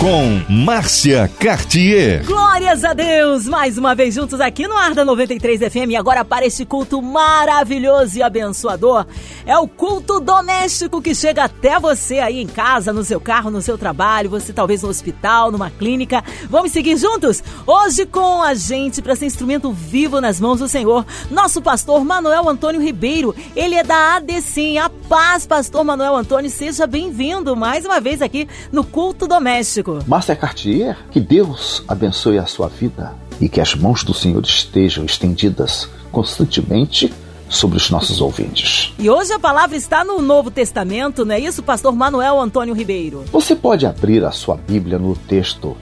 [0.00, 2.24] com Márcia Cartier.
[2.24, 3.46] Glórias a Deus!
[3.46, 5.98] Mais uma vez juntos aqui no Arda 93 FM.
[5.98, 9.04] Agora para este culto maravilhoso e abençoador.
[9.44, 13.60] É o culto doméstico que chega até você aí em casa, no seu carro, no
[13.60, 16.22] seu trabalho, você talvez no hospital, numa clínica.
[16.48, 17.42] Vamos seguir juntos?
[17.66, 22.48] Hoje com a gente para ser instrumento vivo nas mãos do Senhor, nosso pastor Manuel
[22.48, 23.34] Antônio Ribeiro.
[23.56, 24.78] Ele é da ADCIM.
[24.78, 26.50] A paz, pastor Manuel Antônio.
[26.50, 29.87] Seja bem-vindo mais uma vez aqui no culto doméstico.
[30.06, 35.04] Márcia Cartier, que Deus abençoe a sua vida e que as mãos do Senhor estejam
[35.04, 37.12] estendidas constantemente
[37.48, 38.92] sobre os nossos ouvintes.
[38.98, 43.24] E hoje a palavra está no Novo Testamento, não é isso, pastor Manuel Antônio Ribeiro?
[43.32, 45.76] Você pode abrir a sua Bíblia no texto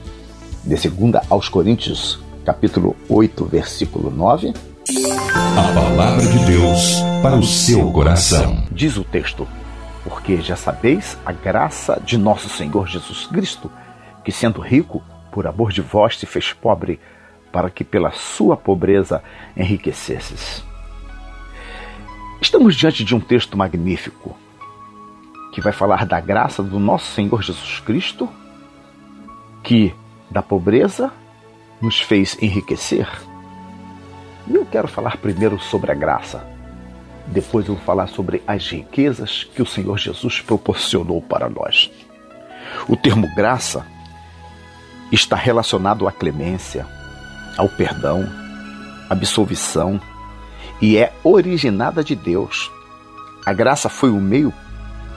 [0.63, 4.53] de 2 aos Coríntios, capítulo 8, versículo 9.
[5.55, 8.63] A palavra de Deus para o seu coração.
[8.71, 9.45] Diz o texto:
[10.03, 13.69] Porque já sabeis a graça de nosso Senhor Jesus Cristo
[14.27, 16.99] que, sendo rico, por amor de vós se fez pobre,
[17.49, 19.23] para que pela sua pobreza
[19.55, 20.65] enriquecesses.
[22.41, 24.35] Estamos diante de um texto magnífico
[25.53, 28.27] que vai falar da graça do nosso Senhor Jesus Cristo,
[29.63, 29.95] que
[30.29, 31.09] da pobreza
[31.81, 33.07] nos fez enriquecer.
[34.45, 36.45] E eu quero falar primeiro sobre a graça.
[37.27, 41.89] Depois eu vou falar sobre as riquezas que o Senhor Jesus proporcionou para nós.
[42.89, 43.85] O termo graça
[45.11, 46.85] está relacionado à clemência,
[47.57, 48.27] ao perdão,
[49.09, 49.99] absolvição
[50.81, 52.71] e é originada de Deus.
[53.45, 54.53] A graça foi o meio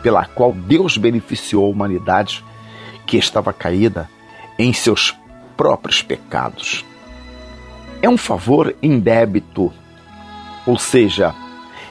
[0.03, 2.45] pela qual Deus beneficiou a humanidade
[3.07, 4.09] que estava caída
[4.59, 5.15] em seus
[5.57, 6.85] próprios pecados.
[8.01, 9.73] É um favor em débito,
[10.67, 11.35] ou seja,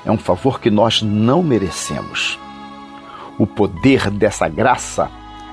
[0.05, 2.39] é um favor que nós não merecemos.
[3.37, 5.11] O poder dessa graça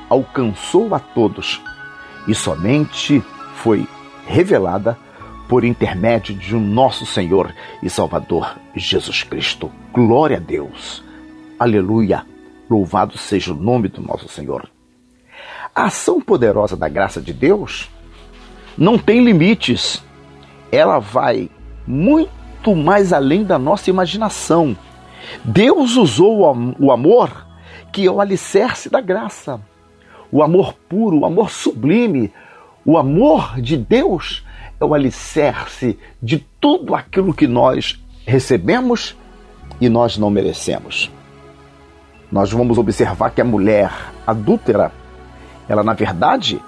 [0.08, 1.60] alcançou a todos
[2.26, 3.22] e somente
[3.54, 3.86] foi
[4.26, 4.98] revelada
[5.48, 9.70] por intermédio de nosso Senhor e Salvador Jesus Cristo.
[9.92, 11.04] Glória a Deus.
[11.58, 12.26] Aleluia.
[12.68, 14.68] Louvado seja o nome do nosso Senhor.
[15.74, 17.88] A ação poderosa da graça de Deus
[18.76, 20.02] não tem limites.
[20.72, 21.48] Ela vai
[21.86, 24.76] muito mais além da nossa imaginação.
[25.44, 26.40] Deus usou
[26.78, 27.46] o amor,
[27.92, 29.60] que é o alicerce da graça
[30.30, 32.32] o amor puro, o amor sublime,
[32.84, 34.44] o amor de Deus
[34.80, 39.16] é o alicerce de tudo aquilo que nós recebemos
[39.80, 41.10] e nós não merecemos.
[42.30, 43.90] Nós vamos observar que a mulher
[44.26, 44.92] adúltera,
[45.68, 46.60] ela na verdade,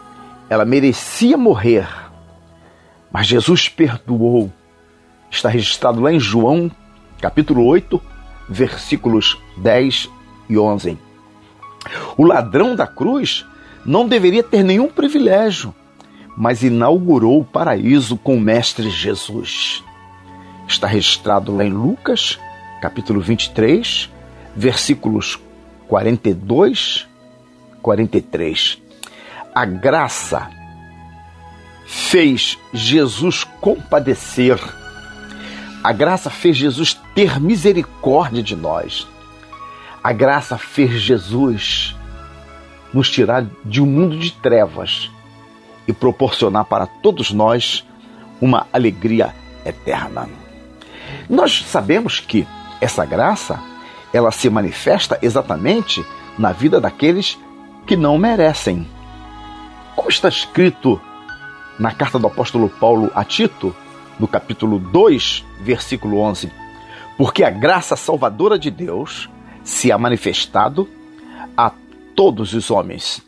[0.48, 1.86] ela merecia morrer,
[3.10, 4.50] mas Jesus perdoou.
[5.30, 6.70] Está registrado lá em João,
[7.20, 8.00] capítulo 8,
[8.48, 10.08] versículos 10
[10.48, 11.07] e 11.
[12.16, 13.44] O ladrão da cruz
[13.84, 15.74] não deveria ter nenhum privilégio,
[16.36, 19.82] mas inaugurou o paraíso com o Mestre Jesus.
[20.66, 22.38] Está registrado lá em Lucas,
[22.80, 24.10] capítulo 23,
[24.54, 25.38] versículos
[25.88, 27.06] 42,
[27.80, 28.78] 43.
[29.54, 30.50] A graça
[31.86, 34.60] fez Jesus compadecer.
[35.82, 39.08] A graça fez Jesus ter misericórdia de nós.
[40.02, 41.96] A graça fez Jesus
[42.92, 45.10] nos tirar de um mundo de trevas
[45.86, 47.84] e proporcionar para todos nós
[48.40, 50.28] uma alegria eterna.
[51.28, 52.46] Nós sabemos que
[52.80, 53.60] essa graça,
[54.12, 56.04] ela se manifesta exatamente
[56.38, 57.38] na vida daqueles
[57.86, 58.86] que não merecem.
[59.96, 61.00] Como está escrito
[61.78, 63.74] na carta do apóstolo Paulo a Tito,
[64.18, 66.52] no capítulo 2, versículo 11:
[67.16, 69.28] Porque a graça salvadora de Deus
[69.68, 70.88] se ha manifestado
[71.54, 71.70] a
[72.16, 73.22] todos os homens.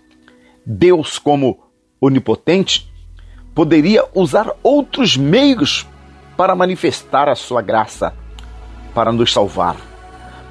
[0.64, 1.70] Deus, como
[2.00, 2.90] onipotente,
[3.54, 5.86] poderia usar outros meios
[6.38, 8.14] para manifestar a sua graça,
[8.94, 9.76] para nos salvar.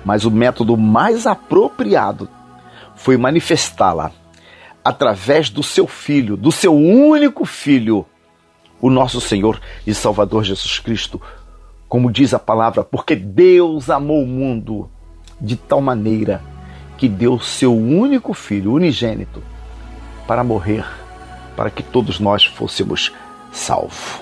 [0.05, 2.29] Mas o método mais apropriado
[2.95, 4.11] foi manifestá-la
[4.85, 8.05] através do seu filho, do seu único filho,
[8.79, 11.19] o nosso Senhor e Salvador Jesus Cristo.
[11.87, 14.87] Como diz a palavra, porque Deus amou o mundo
[15.39, 16.41] de tal maneira
[16.97, 19.41] que deu seu único filho, unigênito,
[20.27, 20.85] para morrer,
[21.55, 23.11] para que todos nós fôssemos
[23.51, 24.19] salvos.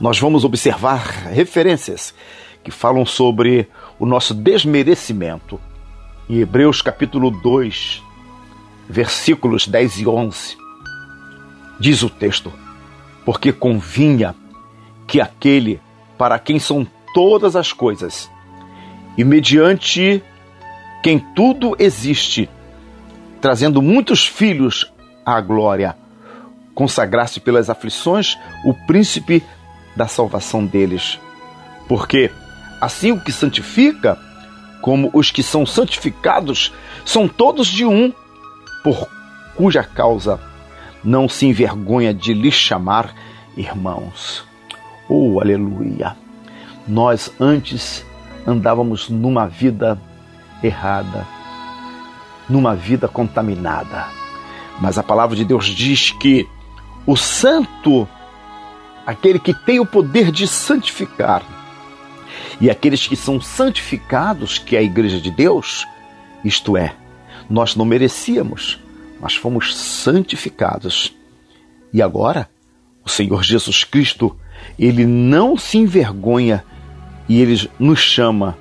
[0.00, 1.00] Nós vamos observar
[1.32, 2.14] referências
[2.62, 5.60] que falam sobre o nosso desmerecimento.
[6.28, 8.02] Em Hebreus capítulo 2,
[8.88, 10.56] versículos 10 e 11,
[11.80, 12.52] diz o texto:
[13.24, 14.34] Porque convinha
[15.06, 15.80] que aquele
[16.18, 18.30] para quem são todas as coisas,
[19.18, 20.22] e mediante
[21.02, 22.48] quem tudo existe,
[23.40, 24.92] trazendo muitos filhos
[25.26, 25.96] à glória,
[26.72, 29.42] consagrasse pelas aflições o príncipe
[29.96, 31.18] da salvação deles.
[31.88, 32.30] Porque
[32.80, 34.16] assim o que santifica,
[34.80, 36.72] como os que são santificados,
[37.04, 38.12] são todos de um,
[38.84, 39.08] por
[39.56, 40.38] cuja causa
[41.02, 43.12] não se envergonha de lhes chamar
[43.56, 44.44] irmãos.
[45.08, 46.16] Oh, aleluia!
[46.86, 48.04] Nós antes
[48.48, 50.00] andávamos numa vida
[50.62, 51.26] errada,
[52.48, 54.06] numa vida contaminada.
[54.80, 56.48] Mas a palavra de Deus diz que
[57.06, 58.08] o santo,
[59.06, 61.42] aquele que tem o poder de santificar,
[62.58, 65.86] e aqueles que são santificados, que é a igreja de Deus,
[66.42, 66.94] isto é,
[67.50, 68.80] nós não merecíamos,
[69.20, 71.14] mas fomos santificados.
[71.92, 72.48] E agora,
[73.04, 74.34] o Senhor Jesus Cristo,
[74.78, 76.64] ele não se envergonha
[77.28, 78.56] e ele nos chama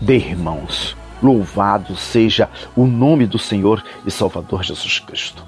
[0.00, 0.96] de irmãos.
[1.22, 5.44] Louvado seja o nome do Senhor e Salvador Jesus Cristo.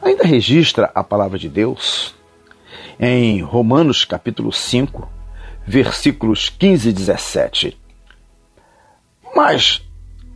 [0.00, 2.14] Ainda registra a palavra de Deus
[2.98, 5.08] em Romanos capítulo 5,
[5.66, 7.78] versículos 15 e 17.
[9.34, 9.82] Mas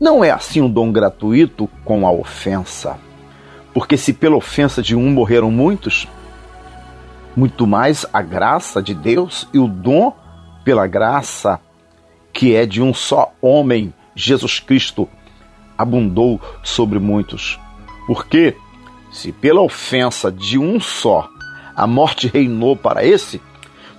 [0.00, 2.98] não é assim um dom gratuito com a ofensa.
[3.72, 6.08] Porque se pela ofensa de um morreram muitos,
[7.36, 10.14] muito mais a graça de Deus e o dom
[10.64, 11.60] pela graça
[12.32, 15.08] que é de um só homem, Jesus Cristo,
[15.76, 17.58] abundou sobre muitos.
[18.06, 18.56] Porque
[19.10, 21.28] se pela ofensa de um só
[21.74, 23.40] a morte reinou para esse,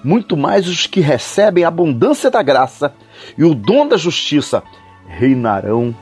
[0.03, 2.93] muito mais os que recebem a abundância da graça
[3.37, 4.63] e o dom da justiça
[5.07, 5.95] reinarão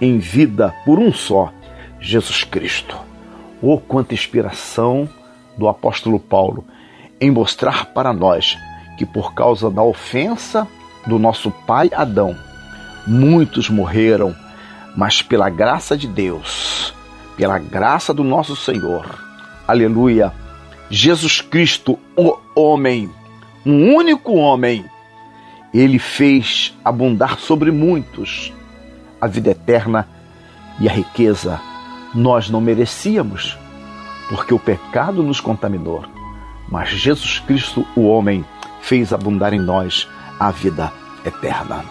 [0.00, 1.52] em vida por um só,
[2.00, 2.96] Jesus Cristo.
[3.60, 5.08] Oh, quanta inspiração
[5.56, 6.64] do apóstolo Paulo
[7.20, 8.58] em mostrar para nós
[8.96, 10.66] que por causa da ofensa
[11.06, 12.36] do nosso pai Adão,
[13.06, 14.34] muitos morreram,
[14.96, 16.94] mas pela graça de Deus,
[17.36, 19.18] pela graça do nosso Senhor,
[19.66, 20.32] aleluia,
[20.90, 23.10] Jesus Cristo, o homem,
[23.64, 24.84] um único homem,
[25.72, 28.52] ele fez abundar sobre muitos
[29.20, 30.06] a vida eterna
[30.78, 31.60] e a riqueza.
[32.14, 33.56] Nós não merecíamos,
[34.28, 36.04] porque o pecado nos contaminou.
[36.68, 38.44] Mas Jesus Cristo, o homem,
[38.82, 40.08] fez abundar em nós
[40.38, 40.92] a vida
[41.24, 41.84] eterna.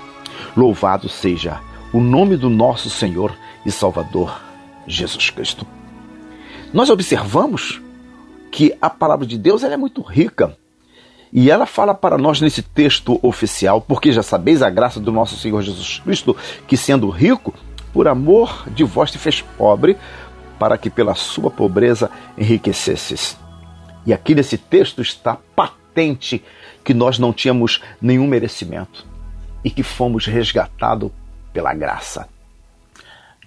[0.55, 1.59] Louvado seja
[1.91, 3.35] o nome do nosso Senhor
[3.65, 4.39] e Salvador
[4.85, 5.65] Jesus Cristo.
[6.73, 7.81] Nós observamos
[8.51, 10.55] que a palavra de Deus é muito rica
[11.33, 15.37] e ela fala para nós nesse texto oficial, porque já sabeis a graça do nosso
[15.37, 16.35] Senhor Jesus Cristo,
[16.67, 17.53] que sendo rico,
[17.93, 19.97] por amor de vós te fez pobre,
[20.59, 23.37] para que pela sua pobreza enriquecesses.
[24.05, 26.43] E aqui nesse texto está patente
[26.83, 29.05] que nós não tínhamos nenhum merecimento
[29.63, 31.11] e que fomos resgatados
[31.53, 32.27] pela graça.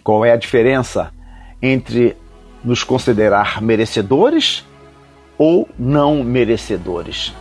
[0.02, 1.12] Qual é a diferença
[1.60, 2.16] entre
[2.62, 4.64] nos considerar merecedores
[5.38, 7.32] ou não merecedores?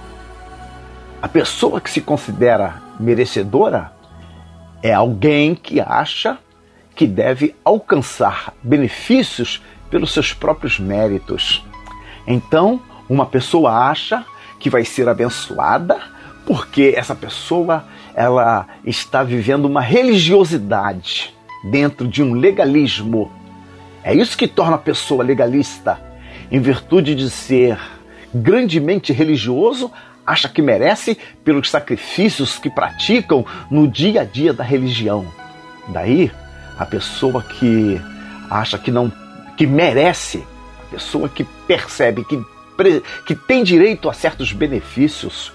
[1.22, 3.94] A pessoa que se considera merecedora
[4.81, 6.38] é alguém que acha
[6.95, 11.66] que deve alcançar benefícios pelos seus próprios méritos.
[12.28, 14.25] Então, uma pessoa acha
[14.63, 16.00] que vai ser abençoada
[16.45, 17.83] porque essa pessoa
[18.16, 21.33] ela está vivendo uma religiosidade
[21.69, 23.30] dentro de um legalismo.
[24.04, 25.99] É isso que torna a pessoa legalista.
[26.49, 27.78] Em virtude de ser
[28.33, 29.92] grandemente religioso,
[30.26, 35.26] acha que merece pelos sacrifícios que praticam no dia a dia da religião.
[35.90, 36.31] Daí,
[36.80, 37.99] a pessoa que
[38.49, 39.11] acha que não
[39.57, 40.42] que merece,
[40.87, 42.42] a pessoa que percebe que,
[43.25, 45.51] que tem direito a certos benefícios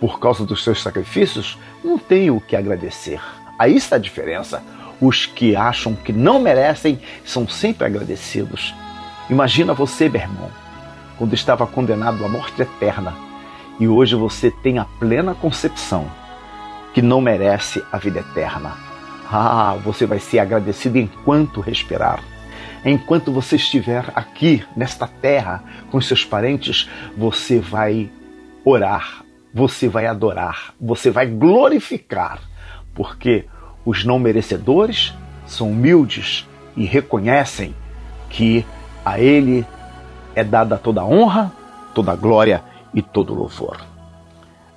[0.00, 3.20] por causa dos seus sacrifícios, não tem o que agradecer.
[3.58, 4.62] Aí está a diferença.
[5.00, 8.74] Os que acham que não merecem são sempre agradecidos.
[9.28, 10.50] Imagina você, meu irmão,
[11.18, 13.14] quando estava condenado à morte eterna
[13.78, 16.10] e hoje você tem a plena concepção
[16.92, 18.76] que não merece a vida eterna.
[19.30, 22.22] Ah, você vai ser agradecido enquanto respirar.
[22.84, 28.10] Enquanto você estiver aqui nesta terra com seus parentes, você vai
[28.64, 29.22] orar,
[29.52, 32.40] você vai adorar, você vai glorificar,
[32.94, 33.44] porque
[33.84, 35.14] os não merecedores
[35.46, 37.74] são humildes e reconhecem
[38.30, 38.64] que
[39.04, 39.66] a Ele
[40.34, 41.52] é dada toda a honra,
[41.94, 42.62] toda a glória
[42.94, 43.80] e todo louvor.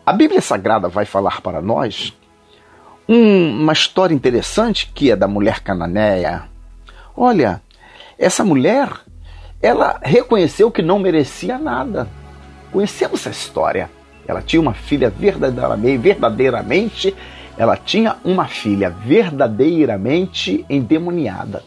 [0.05, 2.13] A Bíblia Sagrada vai falar para nós
[3.07, 6.43] uma história interessante que é da mulher cananeia.
[7.15, 7.61] Olha,
[8.17, 8.89] essa mulher,
[9.61, 12.07] ela reconheceu que não merecia nada.
[12.71, 13.89] Conhecemos essa história.
[14.27, 17.15] Ela tinha uma filha verdadeiramente, verdadeiramente,
[17.57, 21.63] ela tinha uma filha verdadeiramente endemoniada.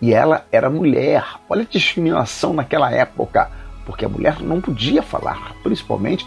[0.00, 1.24] E ela era mulher.
[1.48, 3.50] Olha a discriminação naquela época,
[3.84, 6.26] porque a mulher não podia falar, principalmente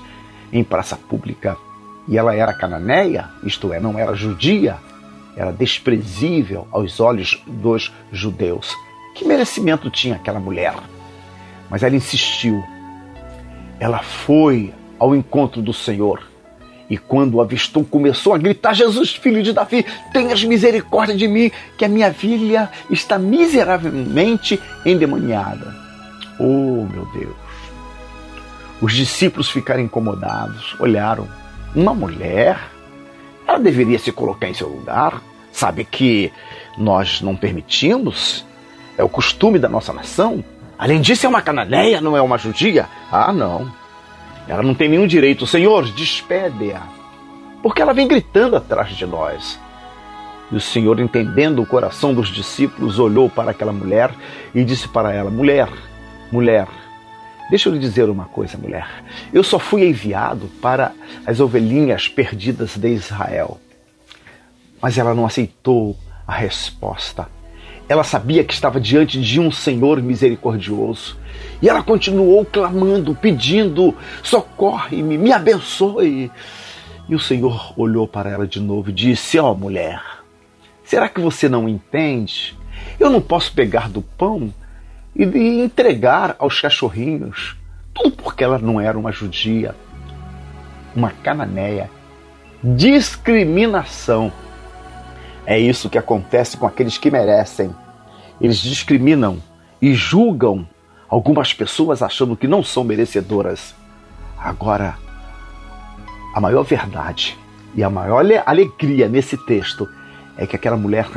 [0.52, 1.58] em praça pública.
[2.08, 4.78] E ela era cananeia, isto é, não era judia,
[5.36, 8.76] era desprezível aos olhos dos judeus.
[9.14, 10.74] Que merecimento tinha aquela mulher?
[11.70, 12.64] Mas ela insistiu.
[13.80, 16.22] Ela foi ao encontro do Senhor.
[16.90, 21.50] E quando o avistou, começou a gritar: Jesus, filho de Davi, tenhas misericórdia de mim,
[21.78, 25.74] que a minha filha está miseravelmente endemoniada.
[26.38, 27.36] Oh, meu Deus!
[28.82, 31.30] Os discípulos ficaram incomodados, olharam.
[31.74, 32.60] Uma mulher?
[33.48, 35.22] Ela deveria se colocar em seu lugar.
[35.52, 36.32] Sabe que
[36.78, 38.46] nós não permitimos?
[38.98, 40.44] É o costume da nossa nação.
[40.78, 42.88] Além disso, é uma cananeia, não é uma judia?
[43.12, 43.72] Ah, não.
[44.48, 45.46] Ela não tem nenhum direito.
[45.46, 46.82] Senhor, despede-a.
[47.62, 49.60] Porque ela vem gritando atrás de nós.
[50.52, 54.12] E o Senhor, entendendo o coração dos discípulos, olhou para aquela mulher
[54.54, 55.70] e disse para ela: Mulher,
[56.32, 56.68] mulher,
[57.50, 58.88] deixa eu lhe dizer uma coisa, mulher.
[59.32, 60.92] Eu só fui enviado para
[61.26, 63.60] as ovelhinhas perdidas de Israel.
[64.82, 65.96] Mas ela não aceitou
[66.28, 67.30] a resposta.
[67.90, 71.18] Ela sabia que estava diante de um Senhor misericordioso.
[71.62, 76.32] E ela continuou clamando, pedindo: socorre-me, me abençoe.
[77.10, 80.02] E o Senhor olhou para ela de novo e disse: Ó oh, mulher,
[80.84, 82.58] será que você não entende?
[83.00, 84.54] Eu não posso pegar do pão
[85.16, 85.24] e
[85.62, 87.58] entregar aos cachorrinhos.
[87.94, 89.76] Tudo porque ela não era uma judia,
[90.96, 91.90] uma cananeia.
[92.64, 94.32] Discriminação.
[95.46, 97.76] É isso que acontece com aqueles que merecem.
[98.40, 99.42] Eles discriminam
[99.82, 100.68] e julgam
[101.10, 103.76] algumas pessoas achando que não são merecedoras.
[104.38, 104.98] Agora,
[106.34, 107.38] a maior verdade
[107.76, 109.88] e a maior alegria nesse texto
[110.38, 111.08] é que aquela mulher,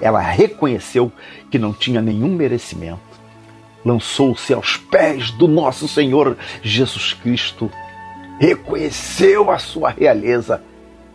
[0.00, 1.12] ela reconheceu
[1.50, 3.00] que não tinha nenhum merecimento.
[3.84, 7.70] Lançou-se aos pés do nosso Senhor Jesus Cristo,
[8.40, 10.62] reconheceu a sua realeza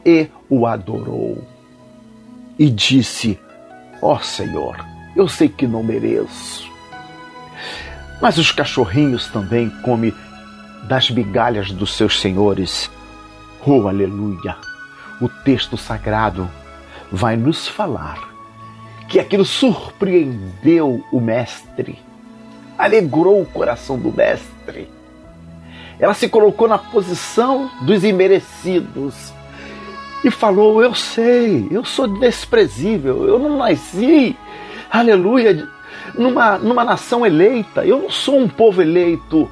[0.05, 1.43] e o adorou
[2.61, 3.39] e disse:
[3.99, 4.77] Ó oh, Senhor,
[5.15, 6.69] eu sei que não mereço.
[8.21, 10.13] Mas os cachorrinhos também comem
[10.83, 12.87] das migalhas dos seus senhores.
[13.65, 14.55] Oh, aleluia!
[15.19, 16.47] O texto sagrado
[17.11, 18.29] vai nos falar
[19.09, 21.97] que aquilo surpreendeu o mestre,
[22.77, 24.87] alegrou o coração do mestre.
[25.99, 29.33] Ela se colocou na posição dos imerecidos
[30.23, 34.35] e falou: Eu sei, eu sou desprezível, eu não nasci,
[34.89, 35.67] aleluia,
[36.15, 39.49] numa, numa nação eleita, eu não sou um povo eleito,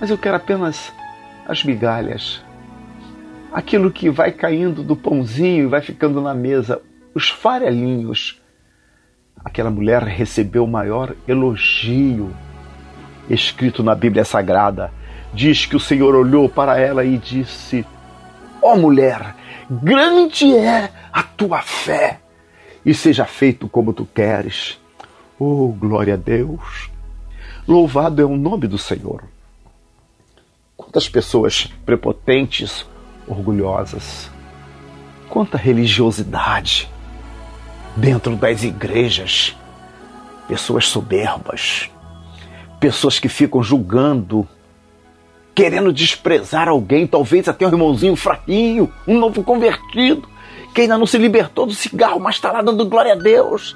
[0.00, 0.92] mas eu quero apenas
[1.46, 2.42] as migalhas,
[3.52, 6.80] aquilo que vai caindo do pãozinho e vai ficando na mesa,
[7.14, 8.40] os farelinhos.
[9.44, 12.34] Aquela mulher recebeu o maior elogio
[13.30, 14.90] escrito na Bíblia Sagrada.
[15.32, 17.86] Diz que o Senhor olhou para ela e disse:
[18.60, 19.35] Ó oh, mulher,
[19.70, 22.20] grande é a tua fé,
[22.84, 24.80] e seja feito como tu queres.
[25.38, 26.90] Oh, glória a Deus!
[27.66, 29.24] Louvado é o nome do Senhor.
[30.76, 32.86] Quantas pessoas prepotentes,
[33.26, 34.30] orgulhosas,
[35.28, 36.88] quanta religiosidade
[37.96, 39.56] dentro das igrejas,
[40.46, 41.90] pessoas soberbas,
[42.78, 44.46] pessoas que ficam julgando
[45.56, 50.28] querendo desprezar alguém, talvez até um irmãozinho fraquinho, um novo convertido,
[50.74, 53.74] que ainda não se libertou do cigarro, mas está lá dando glória a Deus,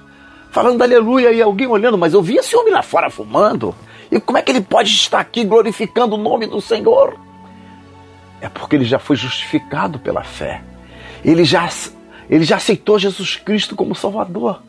[0.51, 3.75] falando aleluia e alguém olhando, mas eu vi esse homem lá fora fumando.
[4.13, 7.19] E como é que ele pode estar aqui glorificando o nome do Senhor?
[8.43, 10.63] É porque ele já foi justificado pela fé.
[11.25, 11.67] Ele já,
[12.29, 14.61] ele já aceitou Jesus Cristo como Salvador.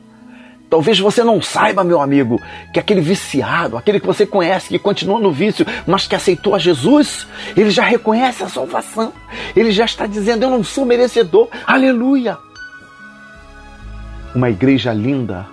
[0.72, 5.20] Talvez você não saiba, meu amigo, que aquele viciado, aquele que você conhece, que continua
[5.20, 9.12] no vício, mas que aceitou a Jesus, ele já reconhece a salvação.
[9.54, 11.50] Ele já está dizendo: Eu não sou merecedor.
[11.68, 12.38] Aleluia!
[14.34, 15.46] Uma igreja linda,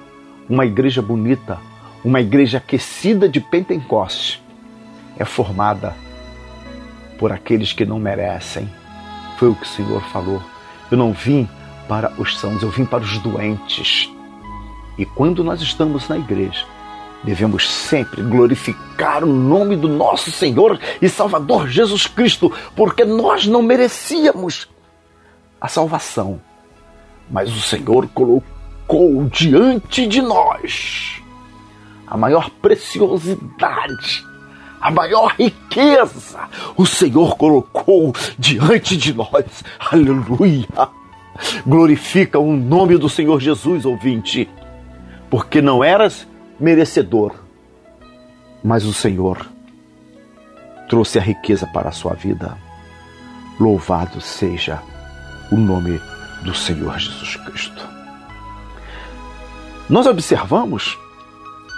[0.48, 1.58] uma igreja bonita,
[2.04, 4.40] uma igreja aquecida de Pentecoste
[5.18, 5.96] é formada
[7.18, 8.70] por aqueles que não merecem.
[9.36, 10.40] Foi o que o Senhor falou.
[10.92, 11.48] Eu não vim
[11.88, 14.08] para os sãos, eu vim para os doentes.
[14.98, 16.66] E quando nós estamos na igreja,
[17.22, 23.62] devemos sempre glorificar o nome do nosso Senhor e Salvador Jesus Cristo, porque nós não
[23.62, 24.68] merecíamos
[25.60, 26.40] a salvação,
[27.30, 31.22] mas o Senhor colocou diante de nós
[32.06, 34.24] a maior preciosidade,
[34.80, 39.64] a maior riqueza o Senhor colocou diante de nós.
[39.92, 40.66] Aleluia!
[41.66, 44.48] Glorifica o nome do Senhor Jesus, ouvinte,
[45.30, 46.26] porque não eras
[46.58, 47.34] merecedor,
[48.62, 49.46] mas o Senhor
[50.88, 52.56] trouxe a riqueza para a sua vida.
[53.60, 54.82] Louvado seja
[55.50, 56.00] o nome
[56.42, 57.88] do Senhor Jesus Cristo.
[59.88, 60.98] Nós observamos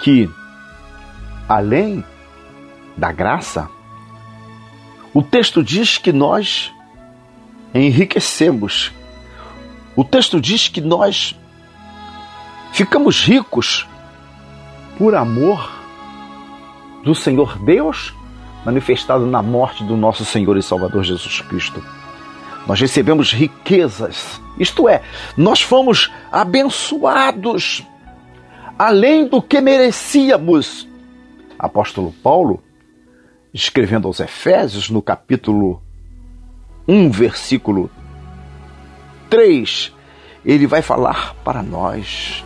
[0.03, 0.29] que,
[1.47, 2.03] além
[2.97, 3.69] da graça,
[5.13, 6.71] o texto diz que nós
[7.73, 8.91] enriquecemos.
[9.95, 11.35] O texto diz que nós
[12.71, 13.87] ficamos ricos
[14.97, 15.69] por amor
[17.03, 18.13] do Senhor Deus
[18.65, 21.83] manifestado na morte do nosso Senhor e Salvador Jesus Cristo.
[22.67, 25.01] Nós recebemos riquezas, isto é,
[25.35, 27.83] nós fomos abençoados
[28.77, 30.87] além do que merecíamos.
[31.57, 32.63] Apóstolo Paulo,
[33.53, 35.81] escrevendo aos Efésios, no capítulo
[36.87, 37.89] 1, versículo
[39.29, 39.93] 3,
[40.43, 42.43] ele vai falar para nós: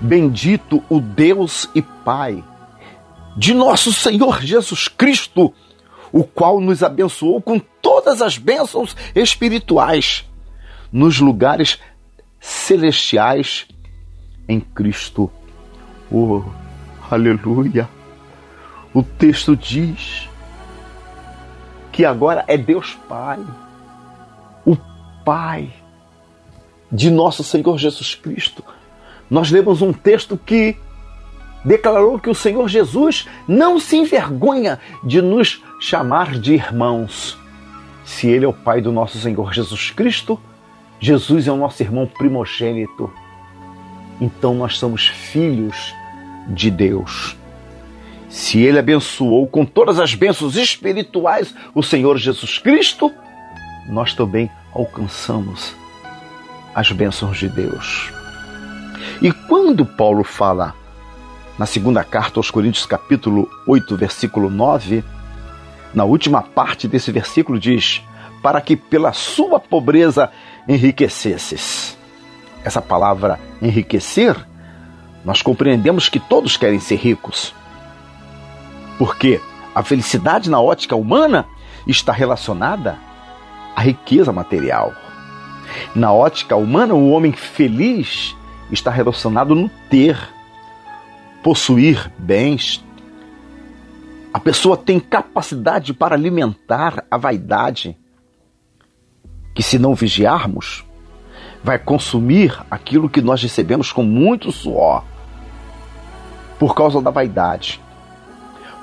[0.00, 2.42] Bendito o Deus e Pai
[3.36, 5.54] de nosso Senhor Jesus Cristo,
[6.12, 10.28] o qual nos abençoou com todas as bênçãos espirituais
[10.92, 11.78] nos lugares
[12.40, 13.66] celestiais
[14.48, 15.30] em Cristo.
[16.10, 16.42] Oh,
[17.10, 17.88] aleluia!
[18.92, 20.28] O texto diz
[21.92, 23.38] que agora é Deus Pai,
[24.66, 24.76] o
[25.24, 25.72] Pai
[26.90, 28.64] de nosso Senhor Jesus Cristo.
[29.30, 30.76] Nós lemos um texto que
[31.64, 37.38] declarou que o Senhor Jesus não se envergonha de nos chamar de irmãos.
[38.04, 40.40] Se Ele é o Pai do nosso Senhor Jesus Cristo,
[40.98, 43.10] Jesus é o nosso irmão primogênito.
[44.20, 45.94] Então nós somos filhos
[46.48, 47.36] de Deus.
[48.28, 53.12] Se Ele abençoou com todas as bênçãos espirituais o Senhor Jesus Cristo,
[53.88, 55.74] nós também alcançamos
[56.74, 58.19] as bênçãos de Deus.
[59.20, 60.74] E quando Paulo fala
[61.58, 65.04] na segunda carta aos Coríntios, capítulo 8, versículo 9,
[65.92, 68.02] na última parte desse versículo diz:
[68.42, 70.30] Para que pela sua pobreza
[70.68, 71.98] enriquecesses.
[72.64, 74.36] Essa palavra enriquecer,
[75.24, 77.54] nós compreendemos que todos querem ser ricos.
[78.98, 79.40] Porque
[79.74, 81.46] a felicidade na ótica humana
[81.86, 82.98] está relacionada
[83.74, 84.92] à riqueza material.
[85.94, 88.36] Na ótica humana, o homem feliz
[88.70, 90.16] está relacionado no ter
[91.42, 92.84] possuir bens.
[94.32, 97.96] A pessoa tem capacidade para alimentar a vaidade,
[99.54, 100.84] que se não vigiarmos,
[101.62, 105.04] vai consumir aquilo que nós recebemos com muito suor,
[106.58, 107.80] por causa da vaidade.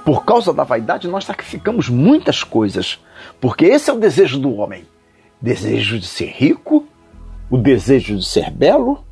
[0.03, 2.99] Por causa da vaidade, nós sacrificamos muitas coisas,
[3.41, 4.85] porque esse é o desejo do homem:
[5.41, 6.87] desejo de ser rico,
[7.49, 9.06] o desejo de ser belo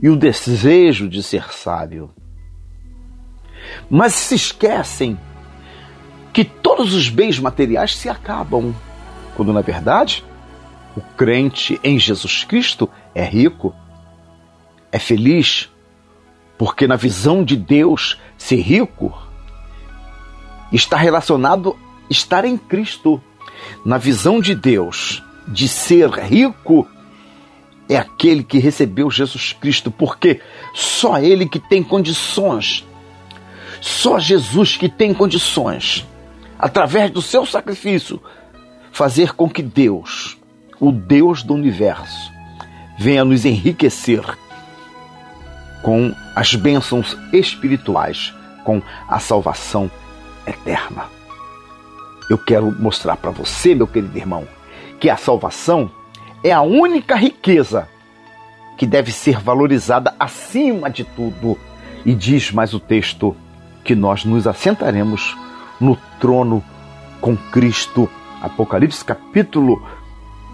[0.00, 2.10] e o desejo de ser sábio
[3.88, 5.18] mas se esquecem
[6.32, 8.74] que todos os bens materiais se acabam,
[9.36, 10.24] quando na verdade
[10.96, 13.74] o crente em Jesus Cristo é rico,
[14.90, 15.70] é feliz,
[16.58, 19.16] porque na visão de Deus ser rico
[20.72, 21.76] está relacionado
[22.10, 23.22] estar em Cristo.
[23.84, 26.86] Na visão de Deus de ser rico
[27.88, 30.40] é aquele que recebeu Jesus Cristo, porque
[30.72, 32.84] só ele que tem condições
[33.84, 36.06] só Jesus que tem condições,
[36.58, 38.18] através do seu sacrifício,
[38.90, 40.38] fazer com que Deus,
[40.80, 42.32] o Deus do universo,
[42.98, 44.22] venha nos enriquecer
[45.82, 48.32] com as bênçãos espirituais,
[48.64, 49.90] com a salvação
[50.46, 51.04] eterna.
[52.30, 54.48] Eu quero mostrar para você, meu querido irmão,
[54.98, 55.90] que a salvação
[56.44, 57.88] é a única riqueza
[58.76, 61.58] que deve ser valorizada acima de tudo.
[62.04, 63.34] E diz mais o texto:
[63.82, 65.36] que nós nos assentaremos
[65.80, 66.62] no trono
[67.20, 68.08] com Cristo.
[68.42, 69.82] Apocalipse capítulo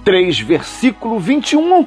[0.05, 1.85] 3, versículo 21.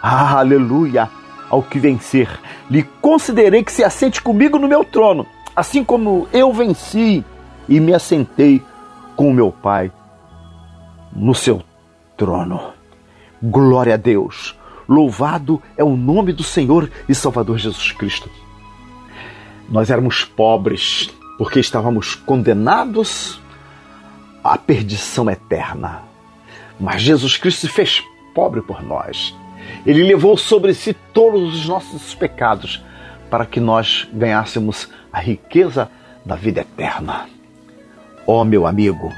[0.00, 1.10] Ah, aleluia!
[1.50, 2.28] Ao que vencer,
[2.70, 7.22] lhe considerei que se assente comigo no meu trono, assim como eu venci
[7.68, 8.62] e me assentei
[9.14, 9.92] com meu Pai
[11.14, 11.62] no seu
[12.16, 12.81] trono.
[13.42, 14.56] Glória a Deus!
[14.88, 18.30] Louvado é o nome do Senhor e Salvador Jesus Cristo.
[19.68, 23.40] Nós éramos pobres porque estávamos condenados
[24.44, 26.02] à perdição eterna.
[26.78, 28.00] Mas Jesus Cristo se fez
[28.32, 29.34] pobre por nós.
[29.84, 32.84] Ele levou sobre si todos os nossos pecados
[33.28, 35.90] para que nós ganhássemos a riqueza
[36.24, 37.26] da vida eterna.
[38.24, 39.10] Ó oh, meu amigo,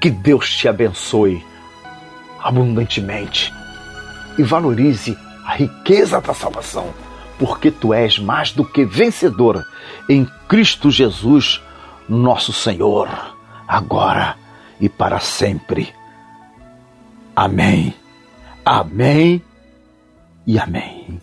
[0.00, 1.44] que Deus te abençoe
[2.42, 3.57] abundantemente
[4.38, 6.94] e valorize a riqueza da salvação,
[7.38, 9.66] porque tu és mais do que vencedor
[10.08, 11.60] em Cristo Jesus,
[12.08, 13.08] nosso Senhor,
[13.66, 14.36] agora
[14.80, 15.92] e para sempre.
[17.34, 17.94] Amém.
[18.64, 19.42] Amém
[20.46, 21.20] e amém.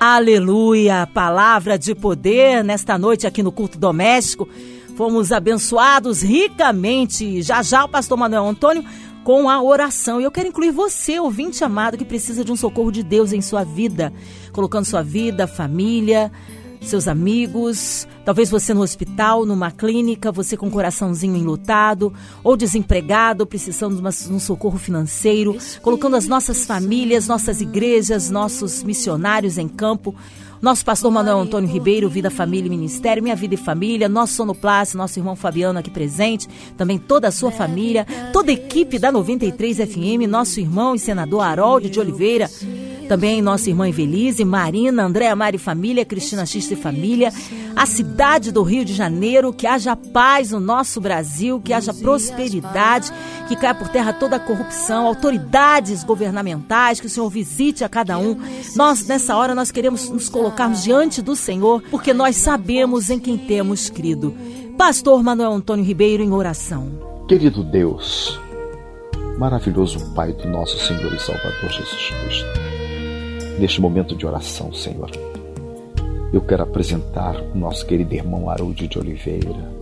[0.00, 1.08] Aleluia!
[1.12, 4.48] Palavra de poder nesta noite aqui no culto doméstico.
[4.96, 7.42] Fomos abençoados ricamente.
[7.42, 8.84] Já já o pastor Manuel Antônio
[9.28, 10.18] com a oração.
[10.18, 13.42] E eu quero incluir você, ouvinte amado, que precisa de um socorro de Deus em
[13.42, 14.10] sua vida,
[14.54, 16.32] colocando sua vida, família,
[16.80, 22.10] seus amigos, talvez você no hospital, numa clínica, você com o coraçãozinho enlutado,
[22.42, 28.30] ou desempregado, precisando de, uma, de um socorro financeiro, colocando as nossas famílias, nossas igrejas,
[28.30, 30.14] nossos missionários em campo.
[30.60, 34.96] Nosso pastor Manuel Antônio Ribeiro, Vida, Família e Ministério, Minha Vida e Família, nosso Sonoplace,
[34.96, 39.76] nosso irmão Fabiano aqui presente, também toda a sua família, toda a equipe da 93
[39.76, 42.50] FM, nosso irmão e senador Harold de Oliveira,
[43.08, 47.32] também nossa irmã Evelise, Marina, Andréa Mari Família, Cristina Xista e Família,
[47.74, 53.10] a cidade do Rio de Janeiro, que haja paz no nosso Brasil, que haja prosperidade,
[53.48, 58.18] que caia por terra toda a corrupção, autoridades governamentais, que o Senhor visite a cada
[58.18, 58.36] um.
[58.76, 63.38] Nós, nessa hora, nós queremos nos colocarmos diante do Senhor, porque nós sabemos em quem
[63.38, 64.34] temos crido.
[64.76, 66.90] Pastor Manuel Antônio Ribeiro, em oração.
[67.26, 68.38] Querido Deus,
[69.38, 72.67] maravilhoso Pai do nosso Senhor e Salvador Jesus Cristo
[73.58, 75.10] neste momento de oração, Senhor.
[76.32, 79.72] Eu quero apresentar o nosso querido irmão Harold de Oliveira,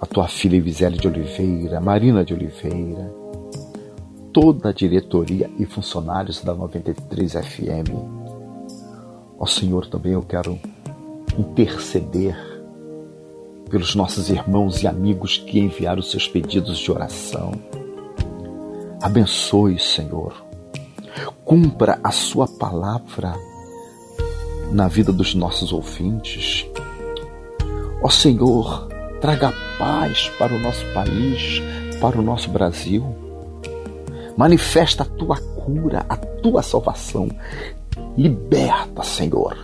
[0.00, 3.12] a tua filha Ivisele de Oliveira, Marina de Oliveira,
[4.32, 7.90] toda a diretoria e funcionários da 93 FM.
[9.38, 10.58] Ó Senhor, também eu quero
[11.36, 12.36] interceder
[13.68, 17.52] pelos nossos irmãos e amigos que enviaram seus pedidos de oração.
[19.02, 20.47] Abençoe, Senhor,
[21.44, 23.34] cumpra a sua palavra
[24.70, 26.66] na vida dos nossos ouvintes.
[28.02, 28.88] Ó Senhor,
[29.20, 31.62] traga paz para o nosso país,
[32.00, 33.04] para o nosso Brasil.
[34.36, 37.28] Manifesta a tua cura, a tua salvação.
[38.16, 39.56] Liberta, Senhor.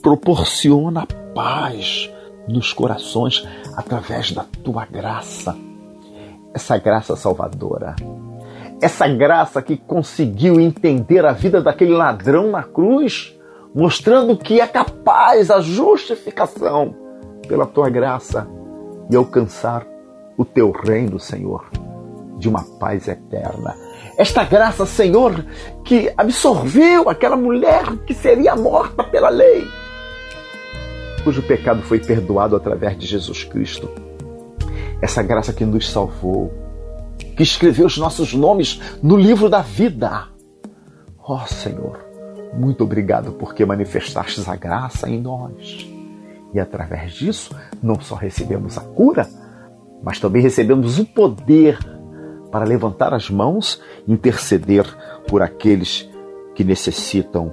[0.00, 2.10] Proporciona paz
[2.48, 3.46] nos corações
[3.76, 5.56] através da tua graça.
[6.54, 7.94] Essa graça salvadora
[8.80, 13.36] essa graça que conseguiu entender a vida daquele ladrão na cruz,
[13.74, 16.94] mostrando que é capaz a justificação
[17.48, 18.48] pela tua graça
[19.10, 19.86] e alcançar
[20.36, 21.68] o teu reino, Senhor,
[22.38, 23.74] de uma paz eterna.
[24.16, 25.44] Esta graça, Senhor,
[25.84, 29.66] que absorveu aquela mulher que seria morta pela lei,
[31.24, 33.90] cujo pecado foi perdoado através de Jesus Cristo.
[35.02, 36.67] Essa graça que nos salvou,
[37.38, 40.26] que escreveu os nossos nomes no livro da vida.
[41.20, 42.04] Ó oh, Senhor,
[42.52, 45.88] muito obrigado porque manifestastes a graça em nós.
[46.52, 49.28] E através disso, não só recebemos a cura,
[50.02, 51.78] mas também recebemos o poder
[52.50, 54.84] para levantar as mãos e interceder
[55.28, 56.10] por aqueles
[56.56, 57.52] que necessitam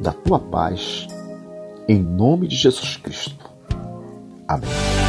[0.00, 1.08] da tua paz.
[1.88, 3.44] Em nome de Jesus Cristo.
[4.46, 5.03] Amém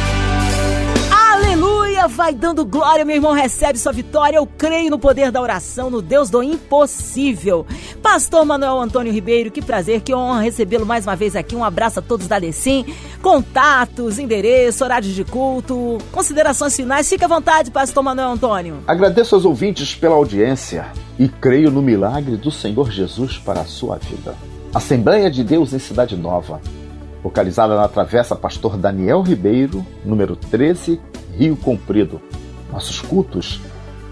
[2.08, 4.36] vai dando glória, meu irmão, recebe sua vitória.
[4.36, 7.66] Eu creio no poder da oração, no Deus do impossível.
[8.02, 11.56] Pastor Manuel Antônio Ribeiro, que prazer, que honra recebê-lo mais uma vez aqui.
[11.56, 12.84] Um abraço a todos da Lecim.
[13.22, 17.08] Contatos, endereço, horários de culto, considerações finais.
[17.08, 18.78] Fique à vontade, Pastor Manuel Antônio.
[18.86, 20.86] Agradeço aos ouvintes pela audiência
[21.18, 24.34] e creio no milagre do Senhor Jesus para a sua vida.
[24.74, 26.60] Assembleia de Deus em Cidade Nova,
[27.24, 31.00] localizada na Travessa Pastor Daniel Ribeiro, número 13,
[31.36, 32.20] Rio Comprido.
[32.72, 33.60] Nossos cultos,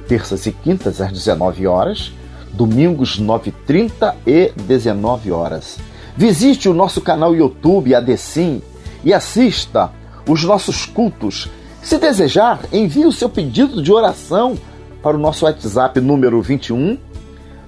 [0.07, 2.13] terças e quintas às 19 horas,
[2.53, 5.79] domingos 9h30 e 19 horas.
[6.17, 8.63] Visite o nosso canal YouTube ADCIM
[9.03, 9.91] e assista
[10.29, 11.49] os nossos cultos.
[11.83, 14.57] Se desejar, envie o seu pedido de oração
[15.03, 16.97] para o nosso WhatsApp número 21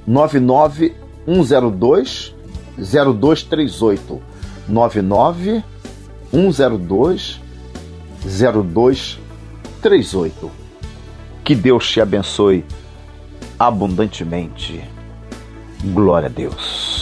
[0.07, 2.33] 99102
[2.79, 4.23] 0238
[4.69, 5.64] 99
[6.31, 7.40] 102
[8.25, 9.25] 0238
[9.82, 10.50] 38.
[11.44, 12.64] Que Deus te abençoe
[13.58, 14.82] abundantemente.
[15.84, 16.95] Glória a Deus.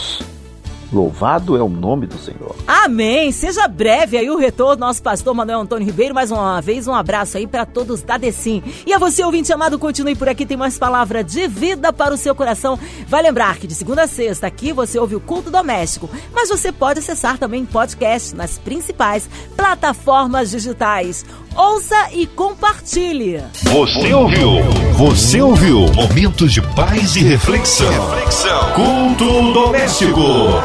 [0.91, 2.55] Louvado é o nome do Senhor.
[2.67, 3.31] Amém.
[3.31, 6.13] Seja breve aí o retorno nosso pastor Manuel Antônio Ribeiro.
[6.13, 8.63] Mais uma vez, um abraço aí para todos da Decim.
[8.85, 10.45] E a você, ouvinte amado, continue por aqui.
[10.45, 12.79] Tem mais palavra de vida para o seu coração.
[13.07, 16.09] Vai lembrar que de segunda a sexta aqui você ouve o culto doméstico.
[16.33, 21.25] Mas você pode acessar também podcast nas principais plataformas digitais.
[21.55, 23.41] Ouça e compartilhe.
[23.63, 24.49] Você ouviu?
[24.97, 25.85] Você ouviu?
[25.93, 27.89] Momentos de paz e reflexão.
[27.89, 28.73] reflexão.
[28.73, 30.21] Culto doméstico.